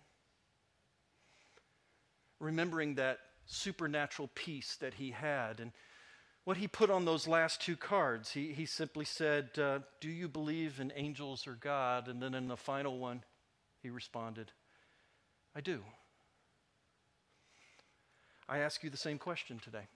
Remembering 2.40 2.96
that 2.96 3.20
supernatural 3.46 4.30
peace 4.36 4.78
that 4.80 4.94
he 4.94 5.12
had. 5.12 5.60
And 5.60 5.72
what 6.46 6.58
he 6.58 6.68
put 6.68 6.90
on 6.90 7.06
those 7.06 7.28
last 7.28 7.62
two 7.62 7.76
cards. 7.76 8.32
He, 8.32 8.54
he 8.54 8.66
simply 8.66 9.06
said, 9.06 9.50
uh, 9.60 9.80
Do 10.00 10.10
you 10.10 10.28
believe 10.28 10.80
in 10.80 10.94
angels 10.96 11.46
or 11.46 11.54
God? 11.54 12.08
And 12.08 12.22
then 12.22 12.34
in 12.34 12.48
the 12.48 12.58
final 12.58 12.98
one, 12.98 13.24
he 13.84 13.90
responded, 13.90 14.52
I 15.56 15.62
do. 15.62 15.84
I 18.50 18.60
ask 18.60 18.84
you 18.84 18.90
the 18.90 18.98
same 18.98 19.20
question 19.20 19.60
today. 19.60 19.88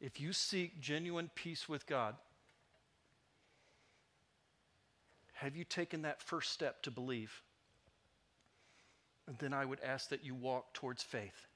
If 0.00 0.20
you 0.20 0.32
seek 0.32 0.80
genuine 0.80 1.30
peace 1.34 1.68
with 1.68 1.86
God, 1.86 2.16
have 5.34 5.54
you 5.54 5.64
taken 5.64 6.02
that 6.02 6.20
first 6.20 6.52
step 6.52 6.82
to 6.82 6.90
believe? 6.90 7.42
And 9.28 9.38
then 9.38 9.52
I 9.52 9.64
would 9.64 9.80
ask 9.80 10.08
that 10.08 10.24
you 10.24 10.34
walk 10.34 10.74
towards 10.74 11.02
faith. 11.02 11.46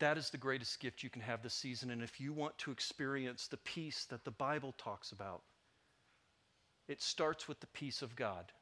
That 0.00 0.18
is 0.18 0.30
the 0.30 0.38
greatest 0.38 0.80
gift 0.80 1.02
you 1.04 1.10
can 1.10 1.22
have 1.22 1.42
this 1.42 1.54
season. 1.54 1.90
And 1.90 2.02
if 2.02 2.20
you 2.20 2.32
want 2.32 2.58
to 2.58 2.72
experience 2.72 3.46
the 3.46 3.56
peace 3.58 4.06
that 4.10 4.24
the 4.24 4.32
Bible 4.32 4.74
talks 4.76 5.12
about, 5.12 5.42
it 6.88 7.00
starts 7.00 7.46
with 7.46 7.60
the 7.60 7.68
peace 7.68 8.02
of 8.02 8.16
God. 8.16 8.52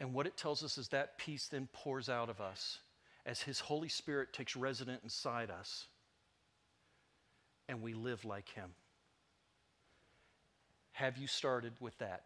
And 0.00 0.14
what 0.14 0.26
it 0.26 0.36
tells 0.36 0.64
us 0.64 0.78
is 0.78 0.88
that 0.88 1.18
peace 1.18 1.46
then 1.46 1.68
pours 1.72 2.08
out 2.08 2.30
of 2.30 2.40
us 2.40 2.78
as 3.26 3.42
His 3.42 3.60
Holy 3.60 3.88
Spirit 3.88 4.32
takes 4.32 4.56
resident 4.56 5.02
inside 5.04 5.50
us 5.50 5.86
and 7.68 7.82
we 7.82 7.94
live 7.94 8.24
like 8.24 8.48
Him. 8.48 8.70
Have 10.92 11.18
you 11.18 11.26
started 11.26 11.74
with 11.80 11.96
that? 11.98 12.24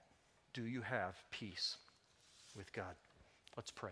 Do 0.54 0.64
you 0.64 0.80
have 0.80 1.16
peace 1.30 1.76
with 2.56 2.72
God? 2.72 2.94
Let's 3.56 3.70
pray. 3.70 3.90